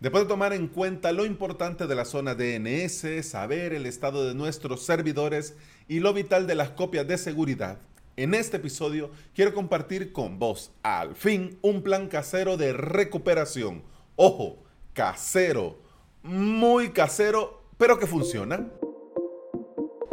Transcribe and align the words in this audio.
Después 0.00 0.22
de 0.22 0.28
tomar 0.28 0.52
en 0.52 0.68
cuenta 0.68 1.10
lo 1.10 1.26
importante 1.26 1.88
de 1.88 1.94
la 1.96 2.04
zona 2.04 2.36
DNS, 2.36 3.26
saber 3.26 3.72
el 3.72 3.84
estado 3.84 4.28
de 4.28 4.32
nuestros 4.32 4.84
servidores 4.84 5.56
y 5.88 5.98
lo 5.98 6.14
vital 6.14 6.46
de 6.46 6.54
las 6.54 6.70
copias 6.70 7.08
de 7.08 7.18
seguridad, 7.18 7.78
en 8.16 8.32
este 8.32 8.58
episodio 8.58 9.10
quiero 9.34 9.52
compartir 9.52 10.12
con 10.12 10.38
vos, 10.38 10.70
al 10.84 11.16
fin, 11.16 11.58
un 11.62 11.82
plan 11.82 12.06
casero 12.06 12.56
de 12.56 12.72
recuperación. 12.74 13.82
Ojo, 14.14 14.62
casero, 14.92 15.80
muy 16.22 16.90
casero, 16.90 17.64
pero 17.76 17.98
que 17.98 18.06
funciona. 18.06 18.68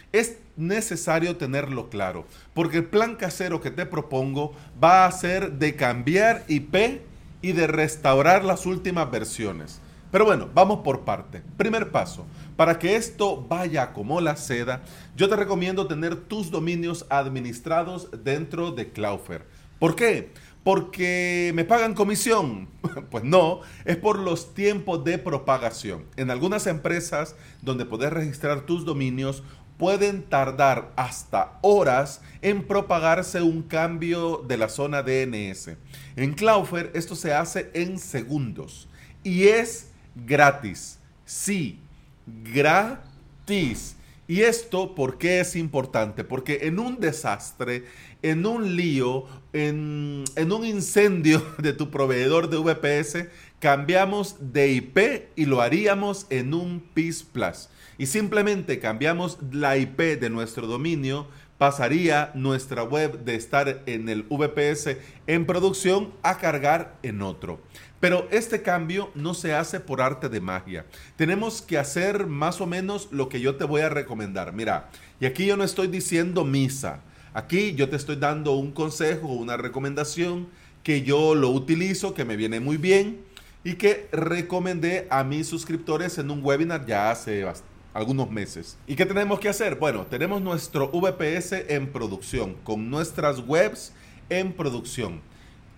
necesario 0.59 1.37
tenerlo 1.37 1.89
claro, 1.89 2.25
porque 2.53 2.77
el 2.77 2.85
plan 2.85 3.15
casero 3.15 3.61
que 3.61 3.71
te 3.71 3.85
propongo 3.85 4.53
va 4.81 5.05
a 5.05 5.11
ser 5.11 5.53
de 5.53 5.75
cambiar 5.75 6.43
IP 6.47 7.01
y 7.41 7.53
de 7.53 7.67
restaurar 7.67 8.43
las 8.43 8.65
últimas 8.65 9.09
versiones. 9.09 9.81
Pero 10.11 10.25
bueno, 10.25 10.49
vamos 10.53 10.79
por 10.83 11.01
parte. 11.01 11.43
Primer 11.55 11.91
paso, 11.91 12.25
para 12.55 12.79
que 12.79 12.95
esto 12.95 13.45
vaya 13.47 13.93
como 13.93 14.21
la 14.21 14.35
seda, 14.35 14.81
yo 15.15 15.29
te 15.29 15.35
recomiendo 15.35 15.87
tener 15.87 16.15
tus 16.15 16.49
dominios 16.49 17.05
administrados 17.09 18.09
dentro 18.23 18.71
de 18.71 18.91
Cloudflare. 18.91 19.45
¿Por 19.77 19.95
qué? 19.95 20.31
Porque 20.63 21.51
me 21.55 21.63
pagan 21.63 21.93
comisión. 21.93 22.67
Pues 23.11 23.23
no, 23.23 23.61
es 23.85 23.97
por 23.97 24.19
los 24.19 24.53
tiempos 24.53 25.03
de 25.03 25.17
propagación. 25.17 26.05
En 26.15 26.29
algunas 26.29 26.67
empresas 26.67 27.35
donde 27.61 27.85
puedes 27.85 28.11
registrar 28.11 28.61
tus 28.61 28.85
dominios, 28.85 29.43
pueden 29.79 30.23
tardar 30.23 30.91
hasta 30.97 31.57
horas 31.61 32.21
en 32.41 32.67
propagarse 32.67 33.41
un 33.41 33.63
cambio 33.63 34.43
de 34.45 34.57
la 34.57 34.67
zona 34.67 35.01
DNS. 35.01 35.69
En 36.17 36.33
Cloudflare 36.33 36.91
esto 36.93 37.15
se 37.15 37.33
hace 37.33 37.71
en 37.73 37.97
segundos 37.97 38.89
y 39.23 39.47
es 39.47 39.89
gratis. 40.13 40.99
Sí, 41.25 41.79
gratis. 42.27 43.95
¿Y 44.29 44.43
esto 44.43 44.93
por 44.93 45.17
qué 45.17 45.39
es 45.39 45.55
importante? 45.55 46.23
Porque 46.23 46.59
en 46.67 46.77
un 46.77 46.99
desastre, 46.99 47.85
en 48.21 48.45
un 48.45 48.75
lío, 48.75 49.25
en, 49.53 50.23
en, 50.35 50.51
un 50.51 50.63
incendio 50.67 51.43
de 51.57 51.73
tu 51.73 51.89
proveedor 51.89 52.47
de 52.47 52.57
VPS, 52.57 53.27
cambiamos 53.57 54.35
de 54.39 54.71
IP 54.71 55.29
y 55.35 55.45
lo 55.45 55.61
haríamos 55.61 56.27
en 56.29 56.53
un 56.53 56.79
PIS 56.93 57.23
Plus. 57.23 57.69
Y 57.97 58.05
simplemente 58.05 58.77
cambiamos 58.77 59.39
la 59.51 59.77
IP 59.77 59.99
de 60.19 60.29
nuestro 60.29 60.67
dominio, 60.67 61.25
pasaría 61.57 62.31
nuestra 62.35 62.83
web 62.83 63.25
de 63.25 63.33
estar 63.33 63.81
en 63.87 64.09
el 64.09 64.27
VPS 64.29 64.97
en 65.25 65.47
producción 65.47 66.13
a 66.21 66.37
cargar 66.37 66.99
en 67.01 67.23
otro. 67.23 67.61
Pero 67.99 68.27
este 68.31 68.61
cambio 68.61 69.11
no 69.15 69.33
se 69.33 69.53
hace 69.53 69.79
por 69.79 70.01
arte 70.01 70.29
de 70.29 70.39
magia. 70.39 70.85
Tenemos 71.17 71.61
que 71.61 71.77
hacer 71.77 72.27
más 72.27 72.61
o 72.61 72.65
menos 72.65 73.09
lo 73.11 73.27
que 73.29 73.41
yo 73.41 73.55
te 73.55 73.65
voy 73.65 73.81
a 73.81 73.89
recomendar. 73.89 74.53
Mira, 74.53 74.89
y 75.19 75.25
aquí 75.25 75.45
yo 75.45 75.57
no 75.57 75.63
estoy 75.63 75.87
diciendo 75.87 76.45
misa. 76.45 77.01
Aquí 77.33 77.75
yo 77.75 77.89
te 77.89 77.95
estoy 77.95 78.15
dando 78.15 78.53
un 78.53 78.71
consejo, 78.71 79.27
una 79.27 79.57
recomendación 79.57 80.47
que 80.83 81.01
yo 81.03 81.35
lo 81.35 81.49
utilizo, 81.49 82.13
que 82.13 82.25
me 82.25 82.37
viene 82.37 82.59
muy 82.59 82.77
bien 82.77 83.21
y 83.63 83.73
que 83.75 84.07
recomendé 84.11 85.07
a 85.09 85.23
mis 85.23 85.47
suscriptores 85.47 86.17
en 86.17 86.31
un 86.31 86.43
webinar 86.43 86.85
ya 86.85 87.11
hace 87.11 87.45
algunos 87.93 88.31
meses. 88.31 88.77
¿Y 88.87 88.95
qué 88.95 89.05
tenemos 89.05 89.39
que 89.39 89.49
hacer? 89.49 89.75
Bueno, 89.75 90.05
tenemos 90.05 90.41
nuestro 90.41 90.87
VPS 90.87 91.65
en 91.67 91.91
producción, 91.91 92.55
con 92.63 92.89
nuestras 92.89 93.39
webs 93.39 93.93
en 94.29 94.53
producción. 94.53 95.21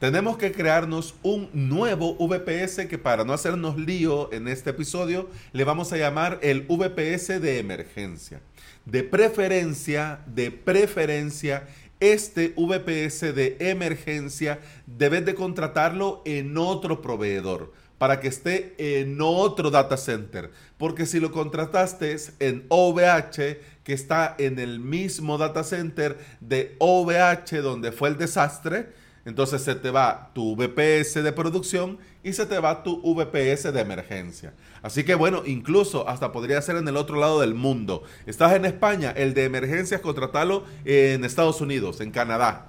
Tenemos 0.01 0.35
que 0.35 0.51
crearnos 0.51 1.13
un 1.22 1.47
nuevo 1.53 2.16
VPS 2.16 2.88
que 2.88 2.97
para 2.97 3.23
no 3.23 3.34
hacernos 3.34 3.78
lío 3.78 4.34
en 4.34 4.47
este 4.47 4.72
episodio, 4.72 5.29
le 5.53 5.63
vamos 5.63 5.94
a 5.94 5.97
llamar 5.97 6.39
el 6.41 6.62
VPS 6.62 7.39
de 7.39 7.59
emergencia. 7.59 8.41
De 8.84 9.03
preferencia, 9.03 10.22
de 10.25 10.50
preferencia, 10.50 11.67
este 12.00 12.51
VPS 12.57 13.35
de 13.35 13.57
emergencia 13.59 14.59
debes 14.88 15.23
de 15.23 15.35
contratarlo 15.35 16.23
en 16.25 16.57
otro 16.57 17.03
proveedor 17.03 17.72
para 18.00 18.19
que 18.19 18.29
esté 18.29 18.73
en 18.79 19.19
otro 19.22 19.69
data 19.69 19.97
center. 19.97 20.50
Porque 20.79 21.06
si 21.06 21.19
lo 21.19 21.31
contrataste 21.31 22.18
en 22.39 22.66
OVH, 22.69 23.59
que 23.83 23.94
está 23.94 24.33
en 24.39 24.57
el 24.57 24.79
mismo 24.79 25.38
data 25.38 25.63
center 25.63 26.18
de 26.39 26.75
OVH 26.79 27.62
donde 27.62 27.91
fue 27.91 28.09
el 28.09 28.18
desastre, 28.18 29.00
entonces 29.25 29.61
se 29.61 29.75
te 29.75 29.91
va 29.91 30.31
tu 30.33 30.55
VPS 30.55 31.23
de 31.23 31.31
producción 31.31 31.99
y 32.23 32.33
se 32.33 32.45
te 32.45 32.59
va 32.59 32.83
tu 32.83 33.01
VPS 33.01 33.71
de 33.71 33.81
emergencia. 33.81 34.53
Así 34.81 35.03
que 35.03 35.15
bueno, 35.15 35.43
incluso 35.45 36.07
hasta 36.07 36.31
podría 36.31 36.61
ser 36.61 36.77
en 36.77 36.87
el 36.87 36.97
otro 36.97 37.19
lado 37.19 37.41
del 37.41 37.53
mundo. 37.53 38.03
Estás 38.25 38.53
en 38.53 38.65
España, 38.65 39.11
el 39.11 39.33
de 39.33 39.45
emergencias 39.45 40.01
contratalo 40.01 40.65
en 40.85 41.23
Estados 41.23 41.61
Unidos, 41.61 42.01
en 42.01 42.11
Canadá. 42.11 42.67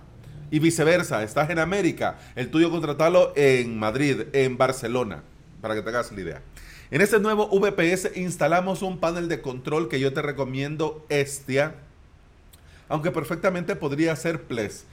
Y 0.51 0.59
viceversa, 0.59 1.23
estás 1.23 1.49
en 1.49 1.59
América, 1.59 2.19
el 2.37 2.51
tuyo 2.51 2.71
contratalo 2.71 3.33
en 3.37 3.79
Madrid, 3.79 4.25
en 4.35 4.59
Barcelona, 4.59 5.23
para 5.63 5.75
que 5.75 5.81
te 5.81 5.89
hagas 5.89 6.13
la 6.13 6.21
idea. 6.21 6.43
En 6.91 7.01
este 7.01 7.19
nuevo 7.19 7.49
VPS 7.49 8.19
instalamos 8.19 8.83
un 8.83 8.99
panel 8.99 9.27
de 9.29 9.41
control 9.41 9.89
que 9.89 9.99
yo 9.99 10.13
te 10.13 10.21
recomiendo 10.21 11.07
Estia, 11.09 11.77
aunque 12.91 13.11
perfectamente 13.11 13.77
podría 13.77 14.15
ser 14.15 14.43
Ples. 14.43 14.85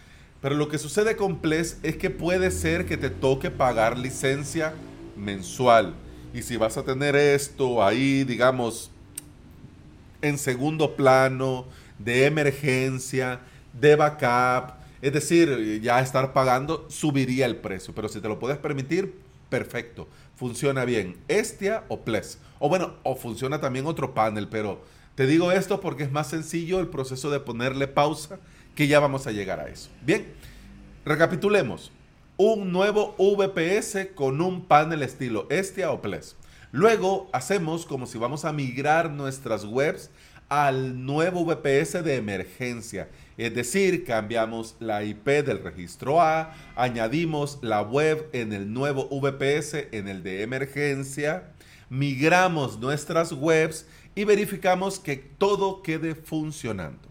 Pero 0.41 0.55
lo 0.55 0.69
que 0.69 0.77
sucede 0.77 1.15
con 1.15 1.39
Ples 1.39 1.77
es 1.83 1.97
que 1.97 2.09
puede 2.09 2.51
ser 2.51 2.85
que 2.85 2.97
te 2.97 3.09
toque 3.09 3.51
pagar 3.51 3.97
licencia 3.97 4.73
mensual. 5.17 5.95
Y 6.33 6.43
si 6.43 6.55
vas 6.55 6.77
a 6.77 6.83
tener 6.83 7.15
esto 7.15 7.83
ahí, 7.83 8.23
digamos, 8.23 8.91
en 10.21 10.37
segundo 10.37 10.95
plano, 10.95 11.65
de 11.97 12.25
emergencia, 12.25 13.41
de 13.73 13.95
backup, 13.95 14.75
es 15.01 15.13
decir, 15.13 15.81
ya 15.81 15.99
estar 15.99 16.31
pagando, 16.31 16.85
subiría 16.89 17.45
el 17.45 17.57
precio. 17.57 17.93
Pero 17.93 18.07
si 18.07 18.21
te 18.21 18.27
lo 18.29 18.39
puedes 18.39 18.57
permitir, 18.57 19.13
perfecto. 19.49 20.07
Funciona 20.35 20.85
bien. 20.85 21.17
Estia 21.27 21.83
o 21.89 22.01
Ples. 22.01 22.39
O 22.59 22.69
bueno, 22.69 22.95
o 23.03 23.15
funciona 23.15 23.59
también 23.59 23.85
otro 23.85 24.13
panel, 24.13 24.47
pero 24.47 24.81
te 25.15 25.25
digo 25.25 25.51
esto 25.51 25.81
porque 25.81 26.03
es 26.03 26.11
más 26.11 26.29
sencillo 26.29 26.79
el 26.79 26.87
proceso 26.87 27.29
de 27.29 27.41
ponerle 27.41 27.87
pausa 27.87 28.39
que 28.79 28.87
ya 28.87 29.01
vamos 29.01 29.27
a 29.27 29.33
llegar 29.33 29.59
a 29.59 29.67
eso. 29.67 29.89
Bien, 30.05 30.25
recapitulemos. 31.03 31.91
Un 32.37 32.71
nuevo 32.71 33.13
VPS 33.17 34.07
con 34.15 34.39
un 34.39 34.63
panel 34.63 35.03
estilo 35.03 35.47
Estia 35.49 35.91
o 35.91 36.01
Ples. 36.01 36.37
Luego 36.71 37.29
hacemos 37.33 37.85
como 37.85 38.05
si 38.05 38.17
vamos 38.17 38.45
a 38.45 38.53
migrar 38.53 39.11
nuestras 39.11 39.65
webs 39.65 40.11
al 40.47 41.05
nuevo 41.05 41.43
VPS 41.43 42.05
de 42.05 42.15
emergencia. 42.15 43.09
Es 43.35 43.53
decir, 43.53 44.05
cambiamos 44.05 44.77
la 44.79 45.03
IP 45.03 45.27
del 45.27 45.61
registro 45.61 46.21
A, 46.21 46.53
añadimos 46.77 47.59
la 47.61 47.81
web 47.81 48.29
en 48.31 48.53
el 48.53 48.71
nuevo 48.71 49.09
VPS, 49.09 49.89
en 49.91 50.07
el 50.07 50.23
de 50.23 50.41
emergencia, 50.41 51.51
migramos 51.89 52.79
nuestras 52.79 53.33
webs 53.33 53.85
y 54.15 54.23
verificamos 54.23 54.99
que 54.99 55.17
todo 55.17 55.81
quede 55.81 56.15
funcionando. 56.15 57.08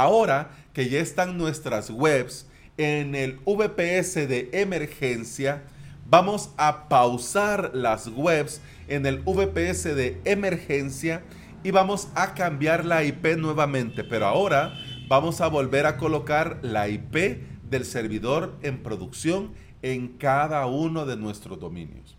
Ahora 0.00 0.52
que 0.72 0.88
ya 0.88 0.98
están 0.98 1.36
nuestras 1.36 1.90
webs 1.90 2.46
en 2.78 3.14
el 3.14 3.34
VPS 3.44 4.14
de 4.26 4.48
emergencia, 4.54 5.62
vamos 6.06 6.54
a 6.56 6.88
pausar 6.88 7.72
las 7.74 8.06
webs 8.06 8.62
en 8.88 9.04
el 9.04 9.18
VPS 9.18 9.94
de 9.94 10.18
emergencia 10.24 11.22
y 11.62 11.70
vamos 11.70 12.08
a 12.14 12.32
cambiar 12.32 12.86
la 12.86 13.04
IP 13.04 13.36
nuevamente, 13.36 14.02
pero 14.02 14.24
ahora 14.24 14.72
vamos 15.06 15.42
a 15.42 15.48
volver 15.48 15.84
a 15.84 15.98
colocar 15.98 16.60
la 16.62 16.88
IP 16.88 17.42
del 17.68 17.84
servidor 17.84 18.56
en 18.62 18.82
producción 18.82 19.52
en 19.82 20.16
cada 20.16 20.64
uno 20.64 21.04
de 21.04 21.18
nuestros 21.18 21.60
dominios. 21.60 22.16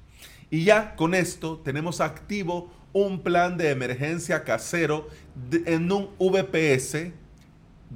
Y 0.51 0.65
ya 0.65 0.95
con 0.95 1.15
esto 1.15 1.57
tenemos 1.57 1.99
activo 1.99 2.71
un 2.93 3.23
plan 3.23 3.57
de 3.57 3.71
emergencia 3.71 4.43
casero 4.43 5.07
en 5.65 5.91
un 5.91 6.11
VPS 6.19 7.19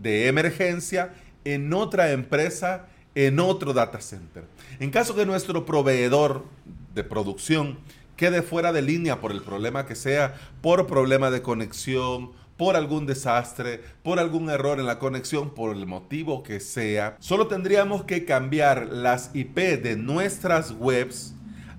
de 0.02 0.28
emergencia 0.28 1.14
en 1.44 1.74
otra 1.74 2.12
empresa, 2.12 2.88
en 3.16 3.40
otro 3.40 3.74
data 3.74 4.02
center. 4.02 4.44
En 4.80 4.92
caso 4.92 5.16
que 5.16 5.26
nuestro 5.26 5.66
proveedor 5.66 6.46
de 6.94 7.04
producción 7.04 7.78
quede 8.16 8.42
fuera 8.42 8.72
de 8.72 8.82
línea 8.82 9.20
por 9.20 9.32
el 9.32 9.42
problema 9.42 9.86
que 9.86 9.96
sea, 9.96 10.36
por 10.62 10.88
problema 10.88 11.32
de 11.32 11.42
conexión, 11.42 12.32
por 12.58 12.76
algún 12.76 13.06
desastre, 13.06 13.82
por 14.04 14.20
algún 14.20 14.50
error 14.50 14.80
en 14.80 14.86
la 14.86 15.00
conexión, 15.00 15.54
por 15.54 15.76
el 15.76 15.86
motivo 15.86 16.44
que 16.44 16.60
sea, 16.60 17.18
solo 17.20 17.48
tendríamos 17.48 18.06
que 18.06 18.26
cambiar 18.26 18.88
las 18.88 19.32
IP 19.34 19.58
de 19.82 19.98
nuestras 19.98 20.72
webs 20.72 21.34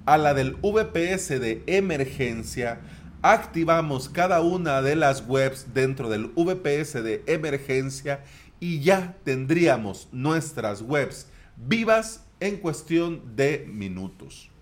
a 0.05 0.19
la 0.19 0.35
del 0.35 0.53
VPS 0.55 1.41
de 1.41 1.63
emergencia. 1.67 2.81
Activamos 3.29 4.09
cada 4.09 4.41
una 4.41 4.83
de 4.83 4.95
las 4.95 5.27
webs 5.27 5.75
dentro 5.75 6.09
del 6.09 6.27
VPS 6.27 7.03
de 7.03 7.25
emergencia 7.27 8.23
y 8.61 8.79
ya 8.83 9.17
tendríamos 9.25 10.07
nuestras 10.13 10.81
webs 10.81 11.27
vivas 11.57 12.25
en 12.39 12.59
cuestión 12.59 13.35
de 13.35 13.67
minutos. 13.69 14.53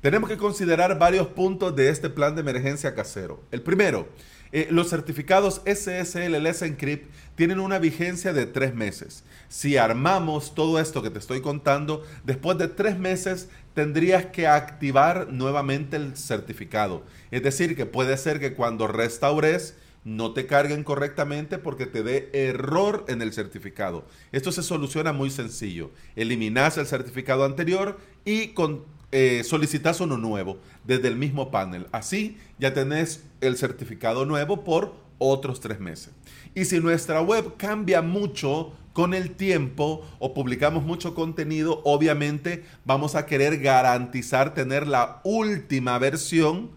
Tenemos 0.00 0.28
que 0.28 0.38
considerar 0.38 0.98
varios 0.98 1.28
puntos 1.28 1.76
de 1.76 1.88
este 1.88 2.10
plan 2.10 2.34
de 2.34 2.40
emergencia 2.40 2.96
casero. 2.96 3.44
El 3.52 3.62
primero, 3.62 4.08
eh, 4.52 4.68
los 4.70 4.90
certificados 4.90 5.62
SSL 5.64 6.42
Let's 6.42 6.62
Encrypt 6.62 7.10
tienen 7.36 7.60
una 7.60 7.78
vigencia 7.78 8.32
de 8.32 8.46
tres 8.46 8.74
meses. 8.74 9.24
Si 9.48 9.76
armamos 9.76 10.54
todo 10.54 10.80
esto 10.80 11.02
que 11.02 11.10
te 11.10 11.18
estoy 11.18 11.40
contando, 11.40 12.04
después 12.24 12.58
de 12.58 12.68
tres 12.68 12.98
meses 12.98 13.48
tendrías 13.74 14.26
que 14.26 14.46
activar 14.46 15.32
nuevamente 15.32 15.96
el 15.96 16.16
certificado. 16.16 17.04
Es 17.30 17.42
decir, 17.42 17.76
que 17.76 17.86
puede 17.86 18.16
ser 18.16 18.40
que 18.40 18.54
cuando 18.54 18.86
restaures 18.88 19.74
no 20.04 20.32
te 20.32 20.46
carguen 20.46 20.82
correctamente 20.82 21.58
porque 21.58 21.86
te 21.86 22.02
dé 22.02 22.30
error 22.32 23.04
en 23.08 23.22
el 23.22 23.32
certificado. 23.32 24.04
Esto 24.32 24.50
se 24.50 24.62
soluciona 24.62 25.12
muy 25.12 25.30
sencillo. 25.30 25.90
Eliminas 26.16 26.78
el 26.78 26.86
certificado 26.86 27.44
anterior 27.44 27.98
y 28.24 28.48
con 28.48 28.84
eh, 29.12 29.42
solicitas 29.44 30.00
uno 30.00 30.16
nuevo 30.16 30.58
desde 30.84 31.08
el 31.08 31.16
mismo 31.16 31.50
panel. 31.50 31.86
Así 31.92 32.38
ya 32.58 32.72
tenés 32.74 33.24
el 33.40 33.56
certificado 33.56 34.24
nuevo 34.24 34.64
por 34.64 34.94
otros 35.18 35.60
tres 35.60 35.80
meses. 35.80 36.10
Y 36.54 36.64
si 36.64 36.80
nuestra 36.80 37.20
web 37.20 37.56
cambia 37.56 38.02
mucho 38.02 38.72
con 38.92 39.14
el 39.14 39.30
tiempo 39.30 40.04
o 40.18 40.34
publicamos 40.34 40.84
mucho 40.84 41.14
contenido, 41.14 41.80
obviamente 41.84 42.64
vamos 42.84 43.14
a 43.14 43.26
querer 43.26 43.58
garantizar 43.58 44.54
tener 44.54 44.86
la 44.86 45.20
última 45.24 45.98
versión 45.98 46.70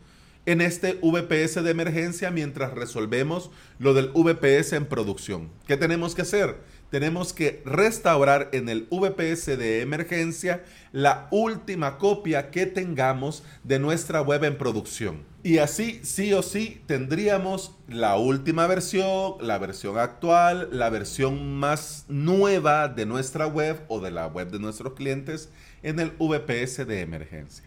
en 0.46 0.62
este 0.62 1.00
VPS 1.02 1.64
de 1.64 1.72
emergencia 1.72 2.30
mientras 2.30 2.74
resolvemos 2.74 3.50
lo 3.80 3.94
del 3.94 4.10
VPS 4.10 4.74
en 4.74 4.86
producción. 4.86 5.50
¿Qué 5.68 5.78
tenemos 5.78 6.16
que 6.16 6.24
hacer? 6.24 6.58
Tenemos 6.94 7.34
que 7.34 7.64
restaurar 7.66 8.50
en 8.52 8.70
el 8.70 8.88
VPS 8.92 9.58
de 9.58 9.82
emergencia 9.82 10.64
la 10.92 11.28
última 11.32 11.98
copia 11.98 12.52
que 12.52 12.68
tengamos 12.68 13.42
de 13.64 13.80
nuestra 13.80 14.22
web 14.22 14.44
en 14.44 14.60
producción. 14.60 15.24
Y 15.42 15.58
así, 15.58 16.02
sí 16.04 16.34
o 16.34 16.44
sí, 16.44 16.84
tendríamos 16.86 17.76
la 17.88 18.18
última 18.18 18.68
versión, 18.68 19.38
la 19.42 19.58
versión 19.58 19.98
actual, 19.98 20.70
la 20.72 20.92
versión 20.92 21.58
más 21.58 22.06
nueva 22.10 22.90
de 22.90 23.08
nuestra 23.08 23.48
web 23.48 23.82
o 23.88 24.00
de 24.00 24.12
la 24.12 24.28
web 24.28 24.52
de 24.52 24.60
nuestros 24.60 24.94
clientes 24.94 25.50
en 25.82 26.00
el 26.00 26.12
VPS 26.12 26.86
de 26.86 27.02
emergencia. 27.02 27.66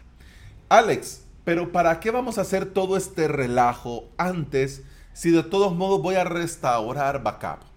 Alex, 0.68 1.22
pero 1.42 1.72
¿para 1.72 1.98
qué 1.98 2.12
vamos 2.12 2.38
a 2.38 2.42
hacer 2.42 2.64
todo 2.64 2.96
este 2.96 3.26
relajo 3.26 4.08
antes 4.18 4.84
si 5.14 5.32
de 5.32 5.42
todos 5.42 5.74
modos 5.74 6.00
voy 6.00 6.14
a 6.14 6.22
restaurar 6.22 7.24
backup? 7.24 7.75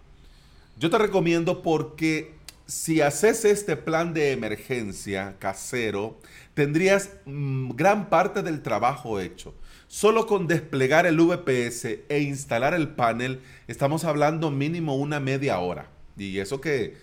Yo 0.80 0.90
te 0.90 0.98
recomiendo 0.98 1.62
porque 1.62 2.36
si 2.66 3.02
haces 3.02 3.44
este 3.44 3.76
plan 3.76 4.14
de 4.14 4.32
emergencia 4.32 5.36
casero, 5.38 6.18
tendrías 6.54 7.18
mm, 7.26 7.72
gran 7.72 8.10
parte 8.10 8.44
del 8.44 8.62
trabajo 8.62 9.20
hecho. 9.20 9.54
Solo 9.90 10.26
con 10.26 10.48
desplegar 10.48 11.06
el 11.06 11.20
VPS 11.20 11.86
e 12.08 12.20
instalar 12.22 12.74
el 12.74 12.88
panel, 12.88 13.42
estamos 13.68 14.06
hablando 14.06 14.52
mínimo 14.52 14.96
una 14.96 15.20
media 15.20 15.60
hora. 15.60 15.90
Y 16.16 16.40
eso 16.40 16.62
que 16.62 16.96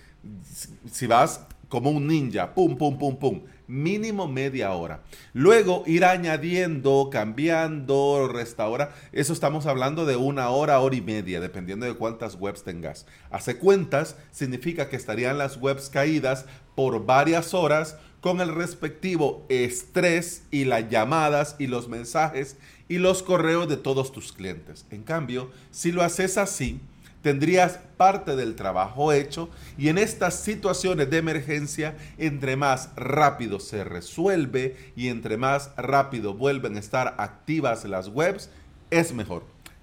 si 0.91 1.07
vas 1.07 1.43
como 1.69 1.91
un 1.91 2.07
ninja, 2.07 2.55
pum, 2.55 2.79
pum, 2.79 2.97
pum, 2.97 3.19
pum, 3.19 3.43
mínimo 3.69 4.29
media 4.29 4.73
hora. 4.73 5.03
Luego 5.33 5.83
ir 5.87 6.05
añadiendo, 6.05 7.09
cambiando, 7.11 8.29
restaurar. 8.33 8.95
Eso 9.13 9.33
estamos 9.33 9.67
hablando 9.67 10.07
de 10.07 10.17
una 10.17 10.51
hora, 10.51 10.81
hora 10.81 10.97
y 10.97 11.01
media, 11.01 11.41
dependiendo 11.41 11.87
de 11.87 11.95
cuántas 11.95 12.37
webs 12.37 12.63
tengas. 12.63 13.07
Hace 13.31 13.59
cuentas 13.59 14.17
significa 14.31 14.89
que 14.89 14.97
estarían 14.97 15.39
las 15.39 15.57
webs 15.57 15.91
caídas 15.91 16.47
por 16.75 17.07
varias 17.07 17.55
horas 17.55 17.97
con 18.21 18.41
el 18.41 18.55
respectivo 18.55 19.47
estrés 19.49 20.43
y 20.51 20.65
las 20.65 20.89
llamadas 20.91 21.57
y 21.59 21.67
los 21.67 21.89
mensajes 21.89 22.57
y 22.89 22.99
los 22.99 23.23
correos 23.23 23.69
de 23.69 23.77
todos 23.77 24.13
tus 24.13 24.33
clientes. 24.33 24.87
En 24.91 25.03
cambio, 25.03 25.51
si 25.71 25.93
lo 25.93 26.03
haces 26.03 26.39
así, 26.39 26.81
tendrías 27.27 27.81
parte 27.97 28.37
del 28.37 28.55
trabajo 28.55 29.13
hecho 29.13 29.51
y 29.77 29.89
en 29.89 29.99
estas 29.99 30.39
situaciones 30.39 31.11
de 31.11 31.17
emergencia, 31.17 31.97
entre 32.19 32.55
más 32.55 32.91
rápido 32.95 33.59
se 33.59 33.83
resuelve 33.83 34.77
y 34.95 35.09
entre 35.09 35.37
más 35.37 35.73
rápido 35.77 36.35
vuelven 36.35 36.77
a 36.77 36.79
estar 36.79 37.17
activas 37.19 37.85
las 37.85 38.07
webs, 38.07 38.49
es 38.93 39.13
mejor. 39.13 39.43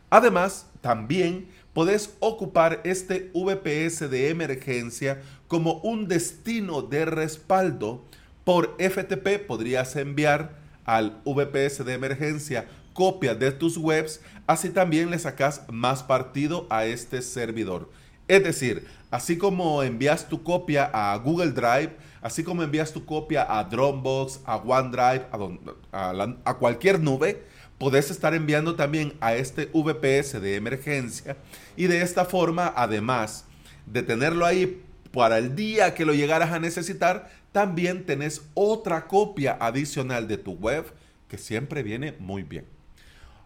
Además, 0.09 0.67
también 0.79 1.49
puedes 1.73 2.15
ocupar 2.21 2.79
este 2.85 3.29
VPS 3.33 4.09
de 4.09 4.29
emergencia 4.29 5.21
como 5.49 5.81
un 5.81 6.07
destino 6.07 6.81
de 6.81 7.03
respaldo. 7.03 8.05
Por 8.45 8.77
FTP 8.79 9.45
podrías 9.45 9.97
enviar 9.97 10.55
al 10.85 11.21
VPS 11.25 11.83
de 11.83 11.91
emergencia 11.93 12.67
copias 12.93 13.37
de 13.39 13.51
tus 13.51 13.77
webs, 13.77 14.21
así 14.47 14.69
también 14.69 15.09
le 15.11 15.19
sacas 15.19 15.63
más 15.71 16.03
partido 16.03 16.67
a 16.69 16.85
este 16.85 17.21
servidor. 17.21 17.89
Es 18.27 18.43
decir, 18.43 18.87
así 19.11 19.37
como 19.37 19.83
envías 19.83 20.29
tu 20.29 20.43
copia 20.43 20.89
a 20.93 21.15
Google 21.17 21.51
Drive, 21.51 21.95
así 22.21 22.43
como 22.43 22.63
envías 22.63 22.93
tu 22.93 23.05
copia 23.05 23.45
a 23.49 23.63
Dropbox, 23.65 24.41
a 24.45 24.55
OneDrive, 24.57 25.25
a, 25.91 26.35
a 26.45 26.53
cualquier 26.55 26.99
nube, 26.99 27.43
podés 27.77 28.09
estar 28.11 28.33
enviando 28.33 28.75
también 28.75 29.13
a 29.19 29.35
este 29.35 29.65
VPS 29.73 30.41
de 30.41 30.55
emergencia 30.55 31.35
y 31.75 31.87
de 31.87 32.01
esta 32.01 32.23
forma, 32.23 32.71
además 32.75 33.45
de 33.85 34.03
tenerlo 34.03 34.45
ahí 34.45 34.81
para 35.11 35.37
el 35.37 35.55
día 35.55 35.93
que 35.93 36.05
lo 36.05 36.13
llegaras 36.13 36.51
a 36.51 36.59
necesitar, 36.59 37.29
también 37.51 38.05
tenés 38.05 38.41
otra 38.53 39.07
copia 39.07 39.57
adicional 39.59 40.27
de 40.27 40.37
tu 40.37 40.53
web 40.53 40.85
que 41.27 41.37
siempre 41.37 41.83
viene 41.83 42.15
muy 42.19 42.43
bien. 42.43 42.72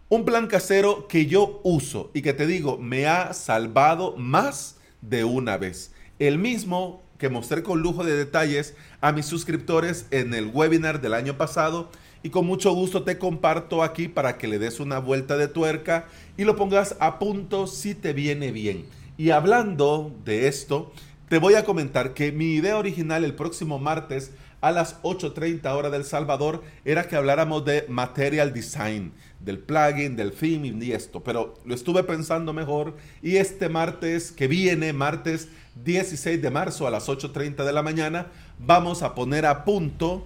Un 0.10 0.24
plan 0.24 0.48
casero 0.48 1.10
que 1.10 1.26
yo 1.26 1.60
uso 1.64 2.12
y 2.14 2.22
que 2.22 2.32
te 2.32 2.48
digo 2.48 2.78
me 2.78 3.08
ha 3.08 3.34
salvado 3.34 4.16
más 4.16 4.78
de 5.02 5.26
una 5.26 5.58
vez. 5.58 5.92
El 6.18 6.38
mismo 6.38 7.04
que 7.18 7.28
mostré 7.28 7.62
con 7.62 7.82
lujo 7.82 8.06
de 8.06 8.16
detalles 8.16 8.74
a 9.02 9.12
mis 9.12 9.26
suscriptores 9.26 10.06
en 10.12 10.34
el 10.34 10.46
webinar 10.46 11.02
del 11.02 11.14
año 11.14 11.38
pasado 11.38 11.90
y 12.24 12.30
con 12.30 12.46
mucho 12.46 12.72
gusto 12.72 13.04
te 13.04 13.18
comparto 13.18 13.84
aquí 13.84 14.08
para 14.08 14.38
que 14.38 14.48
le 14.48 14.60
des 14.60 14.80
una 14.80 15.00
vuelta 15.00 15.36
de 15.36 15.50
tuerca 15.50 16.08
y 16.38 16.46
lo 16.46 16.56
pongas 16.56 16.96
a 17.02 17.20
punto 17.20 17.68
si 17.68 17.94
te 17.94 18.14
viene 18.14 18.54
bien. 18.54 18.86
Y 19.18 19.32
hablando 19.32 20.16
de 20.24 20.48
esto, 20.48 20.94
te 21.28 21.38
voy 21.38 21.56
a 21.56 21.66
comentar 21.66 22.14
que 22.14 22.32
mi 22.32 22.54
idea 22.54 22.78
original 22.78 23.26
el 23.26 23.36
próximo 23.36 23.78
martes 23.78 24.32
a 24.62 24.72
las 24.72 25.02
8.30 25.04 25.70
hora 25.76 25.90
del 25.90 26.06
Salvador 26.06 26.64
era 26.86 27.08
que 27.08 27.16
habláramos 27.16 27.66
de 27.66 27.86
material 27.90 28.54
design, 28.54 29.12
del 29.40 29.60
plugin, 29.60 30.16
del 30.16 30.32
theme 30.32 30.68
y 30.84 30.92
esto, 30.92 31.24
pero 31.24 31.56
lo 31.66 31.76
estuve 31.76 32.04
pensando 32.04 32.54
mejor 32.54 32.96
y 33.22 33.38
este 33.38 33.70
martes 33.70 34.32
que 34.32 34.48
viene, 34.48 34.94
martes 34.94 35.50
16 35.84 36.42
de 36.42 36.52
marzo 36.52 36.88
a 36.88 36.92
las 36.92 37.08
8.30 37.08 37.64
de 37.64 37.74
la 37.74 37.84
mañana, 37.84 38.28
vamos 38.60 39.04
a 39.04 39.16
poner 39.16 39.46
a 39.46 39.64
punto 39.64 40.26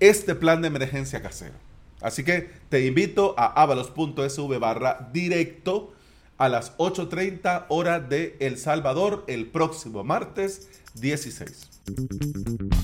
este 0.00 0.34
plan 0.34 0.62
de 0.62 0.68
emergencia 0.68 1.22
casero. 1.22 1.54
Así 2.00 2.24
que 2.24 2.50
te 2.68 2.86
invito 2.86 3.34
a 3.38 3.62
avalos.sv 3.62 4.58
barra 4.58 5.08
directo 5.12 5.92
a 6.38 6.48
las 6.48 6.76
8.30 6.76 7.66
hora 7.68 8.00
de 8.00 8.36
El 8.40 8.58
Salvador 8.58 9.24
el 9.26 9.46
próximo 9.46 10.04
martes 10.04 10.68
16. 10.94 12.75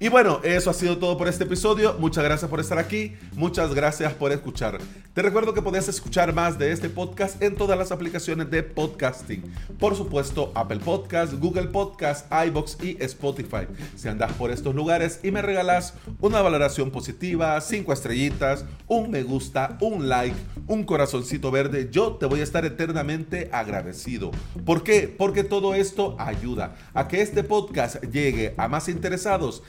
Y 0.00 0.08
bueno, 0.08 0.40
eso 0.42 0.70
ha 0.70 0.74
sido 0.74 0.98
todo 0.98 1.16
por 1.16 1.28
este 1.28 1.44
episodio. 1.44 1.94
Muchas 2.00 2.24
gracias 2.24 2.50
por 2.50 2.58
estar 2.58 2.78
aquí. 2.78 3.14
Muchas 3.34 3.72
gracias 3.74 4.12
por 4.12 4.32
escuchar. 4.32 4.78
Te 5.14 5.22
recuerdo 5.22 5.54
que 5.54 5.62
puedes 5.62 5.86
escuchar 5.86 6.34
más 6.34 6.58
de 6.58 6.72
este 6.72 6.88
podcast 6.90 7.40
en 7.40 7.54
todas 7.54 7.78
las 7.78 7.92
aplicaciones 7.92 8.50
de 8.50 8.64
podcasting. 8.64 9.44
Por 9.78 9.94
supuesto, 9.94 10.50
Apple 10.56 10.80
Podcast, 10.80 11.34
Google 11.34 11.68
Podcast, 11.68 12.26
iBox 12.48 12.78
y 12.82 12.96
Spotify. 13.04 13.68
Si 13.94 14.08
andas 14.08 14.32
por 14.32 14.50
estos 14.50 14.74
lugares 14.74 15.20
y 15.22 15.30
me 15.30 15.42
regalas 15.42 15.94
una 16.20 16.42
valoración 16.42 16.90
positiva, 16.90 17.60
cinco 17.60 17.92
estrellitas, 17.92 18.64
un 18.88 19.12
me 19.12 19.22
gusta, 19.22 19.78
un 19.80 20.08
like, 20.08 20.36
un 20.66 20.82
corazoncito 20.82 21.52
verde, 21.52 21.88
yo 21.92 22.14
te 22.14 22.26
voy 22.26 22.40
a 22.40 22.44
estar 22.44 22.64
eternamente 22.64 23.48
agradecido. 23.52 24.32
¿Por 24.66 24.82
qué? 24.82 25.14
Porque 25.16 25.44
todo 25.44 25.72
esto 25.76 26.16
ayuda 26.18 26.74
a 26.92 27.06
que 27.06 27.22
este 27.22 27.44
podcast 27.44 28.02
llegue 28.02 28.54
a 28.56 28.66
más 28.66 28.88
interesados 28.88 29.62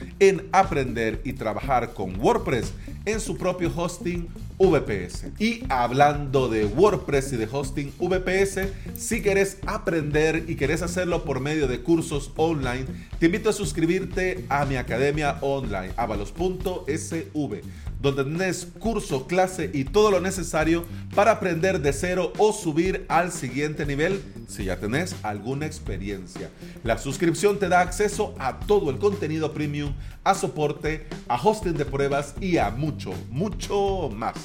aprender 0.52 1.22
y 1.24 1.34
trabajar 1.34 1.94
con 1.94 2.20
WordPress 2.20 2.74
en 3.06 3.20
su 3.20 3.38
propio 3.38 3.72
hosting 3.76 4.28
VPS. 4.58 5.28
Y 5.40 5.64
hablando 5.70 6.48
de 6.48 6.66
WordPress 6.66 7.34
y 7.34 7.38
de 7.38 7.48
hosting 7.52 7.92
VPS, 8.00 8.70
si 8.96 9.22
quieres 9.22 9.58
aprender 9.66 10.46
y 10.48 10.56
quieres 10.56 10.82
hacerlo 10.82 11.24
por 11.24 11.40
medio 11.40 11.68
de 11.68 11.82
cursos 11.82 12.32
online, 12.38 12.86
te 13.20 13.28
invito 13.28 13.50
a 13.50 13.54
suscribirte 13.54 14.46
a 14.50 14.66
mi 14.66 14.78
academia 14.78 15.38
online, 15.42 15.92
avalos.sv 15.98 17.62
donde 18.06 18.24
tenés 18.24 18.68
curso, 18.80 19.28
clase 19.28 19.70
y 19.74 19.86
todo 19.86 20.12
lo 20.12 20.22
necesario 20.22 20.86
para 21.16 21.32
aprender 21.32 21.82
de 21.82 21.92
cero 21.92 22.32
o 22.38 22.54
subir 22.54 23.06
al 23.10 23.32
siguiente 23.32 23.86
nivel 23.86 24.22
si 24.48 24.66
ya 24.66 24.78
tenés 24.78 25.16
alguna 25.24 25.66
experiencia. 25.66 26.50
La 26.84 26.98
suscripción 26.98 27.58
te 27.58 27.68
da 27.68 27.82
acceso 27.82 28.36
a 28.38 28.60
todo 28.60 28.92
el 28.92 29.00
contenido 29.00 29.54
premium, 29.54 29.94
a 30.24 30.36
soporte, 30.36 31.08
a 31.28 31.42
hosting 31.42 31.74
de 31.74 31.86
pruebas 31.86 32.36
y 32.40 32.58
a 32.58 32.70
mucho, 32.70 33.12
mucho 33.30 34.10
más. 34.14 34.36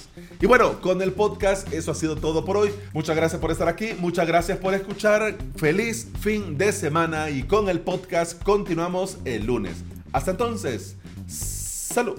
Y 0.41 0.47
bueno, 0.47 0.81
con 0.81 1.03
el 1.03 1.13
podcast 1.13 1.73
eso 1.73 1.91
ha 1.91 1.95
sido 1.95 2.17
todo 2.17 2.45
por 2.45 2.57
hoy. 2.57 2.71
Muchas 2.93 3.17
gracias 3.17 3.41
por 3.41 3.51
estar 3.51 3.69
aquí, 3.69 3.91
muchas 3.99 4.27
gracias 4.27 4.59
por 4.59 4.75
escuchar. 4.75 5.37
Feliz 5.57 6.09
fin 6.21 6.57
de 6.57 6.73
semana 6.73 7.31
y 7.31 7.43
con 7.43 7.69
el 7.69 7.81
podcast 7.81 8.43
continuamos 8.43 9.19
el 9.25 9.45
lunes. 9.47 9.85
Hasta 10.13 10.33
entonces, 10.33 10.97
salud. 11.29 12.19